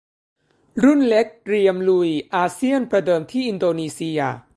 [0.83, 4.19] รุ่นเล็กเตรียมลุยอาเซียนประเดิมที่อินโดนีเซีย